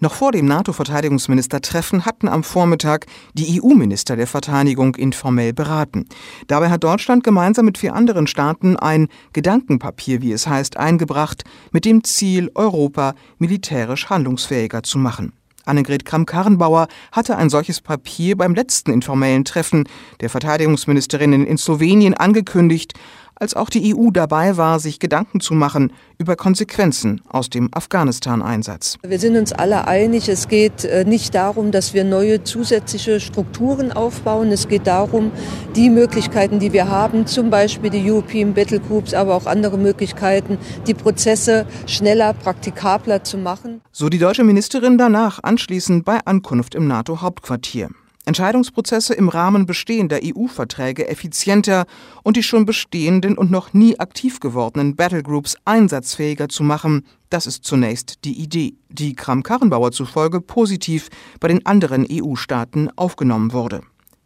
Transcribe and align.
Noch 0.00 0.14
vor 0.14 0.30
dem 0.30 0.46
NATO-Verteidigungsministertreffen 0.46 2.06
hatten 2.06 2.28
am 2.28 2.44
Vormittag 2.44 3.06
die 3.34 3.60
EU-Minister 3.60 4.14
der 4.14 4.28
Verteidigung 4.28 4.94
informell 4.94 5.52
beraten. 5.52 6.06
Dabei 6.46 6.70
hat 6.70 6.84
Deutschland 6.84 7.24
gemeinsam 7.24 7.64
mit 7.64 7.78
vier 7.78 7.94
anderen 7.94 8.28
Staaten 8.28 8.76
ein 8.76 9.08
Gedankenpapier, 9.32 10.22
wie 10.22 10.30
es 10.30 10.46
heißt, 10.46 10.76
eingebracht, 10.76 11.42
mit 11.72 11.84
dem 11.84 12.04
Ziel, 12.04 12.48
Europa 12.54 13.14
militärisch 13.38 14.08
handlungsfähiger 14.08 14.84
zu 14.84 14.98
machen. 14.98 15.32
Annegret 15.64 16.04
Kramp-Karrenbauer 16.04 16.86
hatte 17.10 17.36
ein 17.36 17.50
solches 17.50 17.80
Papier 17.80 18.36
beim 18.36 18.54
letzten 18.54 18.92
informellen 18.92 19.44
Treffen 19.44 19.88
der 20.20 20.30
Verteidigungsministerinnen 20.30 21.44
in 21.44 21.58
Slowenien 21.58 22.14
angekündigt 22.14 22.94
als 23.40 23.54
auch 23.54 23.70
die 23.70 23.94
EU 23.94 24.10
dabei 24.10 24.56
war, 24.56 24.80
sich 24.80 24.98
Gedanken 24.98 25.40
zu 25.40 25.54
machen 25.54 25.92
über 26.18 26.36
Konsequenzen 26.36 27.20
aus 27.28 27.50
dem 27.50 27.68
Afghanistan-Einsatz. 27.72 28.98
Wir 29.06 29.18
sind 29.18 29.36
uns 29.36 29.52
alle 29.52 29.86
einig, 29.86 30.28
es 30.28 30.48
geht 30.48 30.84
äh, 30.84 31.04
nicht 31.04 31.34
darum, 31.34 31.70
dass 31.70 31.94
wir 31.94 32.04
neue 32.04 32.44
zusätzliche 32.44 33.20
Strukturen 33.20 33.92
aufbauen. 33.92 34.50
Es 34.50 34.68
geht 34.68 34.86
darum, 34.86 35.30
die 35.76 35.90
Möglichkeiten, 35.90 36.58
die 36.58 36.72
wir 36.72 36.88
haben, 36.88 37.26
zum 37.26 37.50
Beispiel 37.50 37.90
die 37.90 38.10
European 38.10 38.54
Battle 38.54 38.80
Groups, 38.80 39.14
aber 39.14 39.34
auch 39.34 39.46
andere 39.46 39.78
Möglichkeiten, 39.78 40.58
die 40.86 40.94
Prozesse 40.94 41.66
schneller, 41.86 42.32
praktikabler 42.32 43.24
zu 43.24 43.38
machen. 43.38 43.80
So 43.92 44.08
die 44.08 44.18
deutsche 44.18 44.44
Ministerin 44.44 44.98
danach 44.98 45.40
anschließend 45.42 46.04
bei 46.04 46.18
Ankunft 46.24 46.74
im 46.74 46.86
NATO-Hauptquartier. 46.88 47.90
Entscheidungsprozesse 48.28 49.14
im 49.14 49.28
Rahmen 49.28 49.66
bestehender 49.66 50.20
EU-Verträge 50.22 51.08
effizienter 51.08 51.86
und 52.22 52.36
die 52.36 52.42
schon 52.42 52.64
bestehenden 52.66 53.36
und 53.36 53.50
noch 53.50 53.74
nie 53.74 53.98
aktiv 53.98 54.38
gewordenen 54.38 54.94
Battlegroups 54.94 55.56
einsatzfähiger 55.64 56.48
zu 56.48 56.62
machen, 56.62 57.04
das 57.30 57.46
ist 57.46 57.64
zunächst 57.64 58.24
die 58.24 58.40
Idee, 58.40 58.74
die 58.88 59.14
Kram-Karrenbauer 59.14 59.90
zufolge 59.90 60.40
positiv 60.40 61.08
bei 61.40 61.48
den 61.48 61.66
anderen 61.66 62.06
EU-Staaten 62.10 62.90
aufgenommen 62.96 63.52
wurde. 63.52 63.80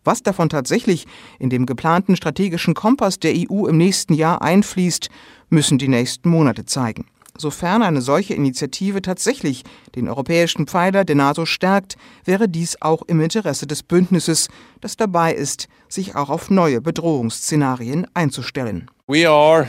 Was 0.04 0.22
davon 0.22 0.48
tatsächlich 0.48 1.06
in 1.38 1.48
dem 1.48 1.64
geplanten 1.64 2.16
strategischen 2.16 2.74
Kompass 2.74 3.20
der 3.20 3.34
EU 3.34 3.66
im 3.66 3.76
nächsten 3.76 4.14
Jahr 4.14 4.42
einfließt, 4.42 5.08
müssen 5.48 5.78
die 5.78 5.88
nächsten 5.88 6.28
Monate 6.28 6.64
zeigen. 6.64 7.06
Sofern 7.38 7.82
eine 7.82 8.02
solche 8.02 8.34
Initiative 8.34 9.00
tatsächlich 9.00 9.64
den 9.94 10.08
europäischen 10.08 10.66
Pfeiler 10.66 11.04
der 11.04 11.16
NATO 11.16 11.46
stärkt, 11.46 11.96
wäre 12.24 12.48
dies 12.48 12.80
auch 12.80 13.02
im 13.02 13.20
Interesse 13.20 13.66
des 13.66 13.82
Bündnisses, 13.82 14.48
das 14.80 14.96
dabei 14.96 15.34
ist, 15.34 15.68
sich 15.88 16.14
auch 16.14 16.28
auf 16.30 16.50
neue 16.50 16.80
Bedrohungsszenarien 16.80 18.06
einzustellen. 18.14 18.90
Uh, 19.08 19.64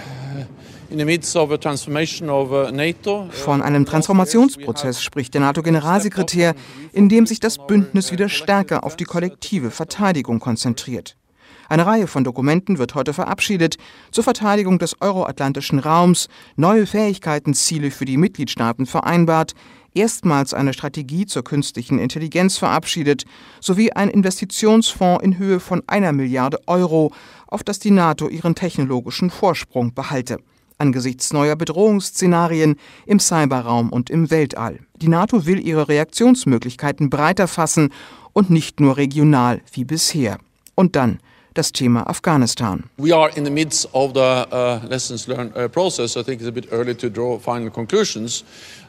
Von 3.32 3.62
einem 3.62 3.86
Transformationsprozess 3.86 5.02
spricht 5.02 5.34
der 5.34 5.42
NATO-Generalsekretär, 5.42 6.56
in 6.92 7.10
dem 7.10 7.26
sich 7.26 7.40
das 7.40 7.66
Bündnis 7.66 8.12
wieder 8.12 8.30
stärker 8.30 8.84
auf 8.84 8.96
die 8.96 9.06
kollektive 9.06 9.72
Verteidigung 9.72 10.40
konzentriert. 10.40 11.18
Eine 11.70 11.86
Reihe 11.86 12.08
von 12.08 12.24
Dokumenten 12.24 12.78
wird 12.78 12.96
heute 12.96 13.14
verabschiedet 13.14 13.78
zur 14.12 14.24
Verteidigung 14.24 14.80
des 14.80 15.02
euroatlantischen 15.02 15.80
Raums, 15.80 16.28
neue 16.56 16.86
Fähigkeitsziele 16.86 17.92
für 17.92 18.06
die 18.06 18.18
Mitgliedstaaten 18.18 18.86
vereinbart, 18.86 19.54
erstmals 19.94 20.54
eine 20.54 20.74
Strategie 20.74 21.26
zur 21.26 21.44
künstlichen 21.44 22.00
Intelligenz 22.00 22.58
verabschiedet, 22.58 23.26
sowie 23.60 23.92
ein 23.92 24.10
Investitionsfonds 24.10 25.24
in 25.24 25.38
Höhe 25.38 25.60
von 25.60 25.84
einer 25.88 26.12
Milliarde 26.12 26.60
Euro, 26.68 27.12
auf 27.48 27.64
das 27.64 27.80
die 27.80 27.92
NATO 27.92 28.30
ihren 28.30 28.56
technologischen 28.56 29.30
Vorsprung 29.30 29.94
behalte 29.94 30.38
angesichts 30.78 31.32
neuer 31.32 31.56
Bedrohungsszenarien 31.56 32.76
im 33.06 33.20
Cyberraum 33.20 33.90
und 33.90 34.10
im 34.10 34.30
Weltall. 34.32 34.80
Die 34.98 35.08
NATO 35.08 35.46
will 35.46 35.66
ihre 35.66 35.88
Reaktionsmöglichkeiten 35.88 37.10
breiter 37.10 37.48
fassen 37.48 37.94
und 38.34 38.50
nicht 38.50 38.80
nur 38.80 38.98
regional 38.98 39.62
wie 39.72 39.86
bisher. 39.86 40.40
Und 40.76 40.96
dann 40.96 41.20
das 41.54 41.72
Thema 41.72 42.08
Afghanistan. 42.08 42.84
We 42.98 43.16
are 43.16 43.32
in 43.36 43.46
the 43.46 43.52
midst 43.52 43.88
of 43.94 44.14
the 44.14 44.46
uh, 44.52 44.80
lessons 44.90 45.28
learned 45.28 45.56
uh, 45.56 45.68
process. 45.68 46.16
I 46.18 46.24
think 46.24 46.42
it's 46.42 46.48
a 46.48 46.52
bit 46.52 46.72
early 46.72 46.96
to 46.96 47.10
draw 47.10 47.40
final 47.40 47.70
conclusions. 47.70 48.44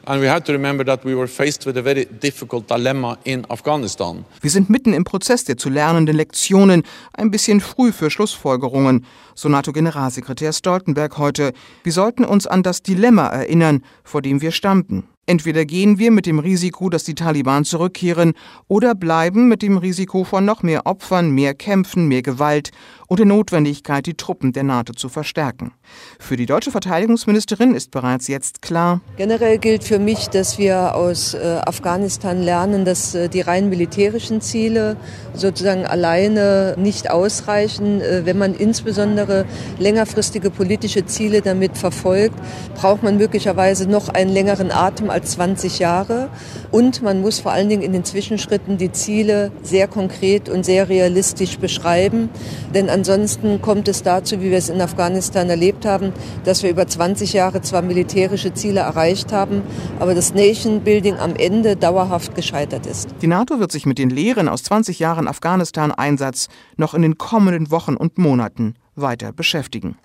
And 0.07 0.21
we 0.21 0.27
have 0.29 0.43
to 0.43 0.51
remember 0.51 0.85
that 0.85 1.03
we 1.03 1.15
were 1.15 1.27
faced 1.27 1.65
with 1.65 1.77
a 1.77 1.81
very 1.81 2.05
difficult 2.05 2.67
dilemma 2.67 3.17
in 3.23 3.43
Afghanistan. 3.49 4.23
Wir 4.41 4.51
sind 4.51 4.69
mitten 4.69 4.93
im 4.93 5.03
Prozess 5.03 5.45
der 5.45 5.57
zu 5.57 5.69
lernenden 5.69 6.15
Lektionen, 6.15 6.83
ein 7.13 7.31
bisschen 7.31 7.59
früh 7.59 7.91
für 7.91 8.11
Schlussfolgerungen, 8.11 9.05
so 9.33 9.49
NATO-Generalsekretär 9.49 10.53
Stoltenberg 10.53 11.17
heute. 11.17 11.53
Wir 11.83 11.91
sollten 11.91 12.23
uns 12.23 12.45
an 12.45 12.61
das 12.61 12.83
Dilemma 12.83 13.27
erinnern, 13.29 13.83
vor 14.03 14.21
dem 14.21 14.41
wir 14.41 14.51
standen. 14.51 15.07
Entweder 15.27 15.65
gehen 15.65 15.97
wir 15.97 16.11
mit 16.11 16.27
dem 16.27 16.37
Risiko, 16.37 16.89
dass 16.89 17.03
die 17.03 17.15
Taliban 17.15 17.65
zurückkehren, 17.65 18.33
oder 18.67 18.93
bleiben 18.93 19.47
mit 19.47 19.63
dem 19.63 19.77
Risiko 19.77 20.23
von 20.23 20.45
noch 20.45 20.61
mehr 20.61 20.85
Opfern, 20.85 21.31
mehr 21.31 21.55
Kämpfen, 21.55 22.07
mehr 22.07 22.21
Gewalt 22.21 22.69
und 23.07 23.17
der 23.17 23.25
Notwendigkeit, 23.25 24.05
die 24.05 24.13
Truppen 24.13 24.53
der 24.53 24.63
NATO 24.63 24.93
zu 24.93 25.09
verstärken. 25.09 25.71
Für 26.19 26.37
die 26.37 26.45
deutsche 26.45 26.71
Verteidigungsministerin 26.71 27.73
ist 27.73 27.91
bereits 27.91 28.27
jetzt 28.27 28.61
klar. 28.61 29.01
Generell 29.17 29.57
gilt 29.57 29.83
für 29.83 29.99
mich, 29.99 30.27
dass 30.29 30.57
wir 30.57 30.95
aus 30.95 31.33
äh, 31.33 31.59
Afghanistan 31.65 32.41
lernen, 32.41 32.85
dass 32.85 33.15
äh, 33.15 33.27
die 33.27 33.41
rein 33.41 33.69
militärischen 33.69 34.41
Ziele 34.41 34.97
sozusagen 35.33 35.85
alleine 35.85 36.75
nicht 36.77 37.09
ausreichen. 37.09 38.01
Äh, 38.01 38.25
wenn 38.25 38.37
man 38.37 38.53
insbesondere 38.53 39.45
längerfristige 39.79 40.51
politische 40.51 41.05
Ziele 41.05 41.41
damit 41.41 41.77
verfolgt, 41.77 42.35
braucht 42.75 43.03
man 43.03 43.17
möglicherweise 43.17 43.89
noch 43.89 44.09
einen 44.09 44.31
längeren 44.31 44.71
Atem 44.71 45.09
als 45.15 45.31
20 45.31 45.79
Jahre. 45.79 46.29
Und 46.71 47.01
man 47.01 47.21
muss 47.21 47.39
vor 47.39 47.51
allen 47.51 47.69
Dingen 47.69 47.81
in 47.81 47.93
den 47.93 48.03
Zwischenschritten 48.03 48.77
die 48.77 48.91
Ziele 48.91 49.51
sehr 49.63 49.87
konkret 49.87 50.49
und 50.49 50.65
sehr 50.65 50.89
realistisch 50.89 51.57
beschreiben. 51.57 52.29
Denn 52.73 52.89
ansonsten 52.89 53.61
kommt 53.61 53.87
es 53.87 54.03
dazu, 54.03 54.41
wie 54.41 54.51
wir 54.51 54.57
es 54.57 54.69
in 54.69 54.81
Afghanistan 54.81 55.49
erlebt 55.49 55.85
haben, 55.85 56.13
dass 56.43 56.61
wir 56.61 56.69
über 56.69 56.85
20 56.85 57.33
Jahre 57.33 57.61
zwar 57.61 57.81
militärische 57.81 58.53
Ziele 58.53 58.81
erreicht 58.81 59.31
haben, 59.31 59.63
aber 59.99 60.13
das 60.13 60.33
Nation 60.33 60.81
Building 60.81 61.15
am 61.15 61.35
Ende 61.35 61.75
dauerhaft 61.77 62.35
gescheitert 62.35 62.85
ist. 62.85 63.09
Die 63.21 63.27
NATO 63.27 63.59
wird 63.59 63.71
sich 63.71 63.85
mit 63.85 63.97
den 63.97 64.09
Lehren 64.09 64.49
aus 64.49 64.63
20 64.63 64.99
Jahren 64.99 65.27
Afghanistan-Einsatz 65.27 66.49
noch 66.75 66.93
in 66.93 67.01
den 67.01 67.17
kommenden 67.17 67.71
Wochen 67.71 67.95
und 67.95 68.17
Monaten 68.17 68.75
weiter 68.95 69.31
beschäftigen. 69.31 69.97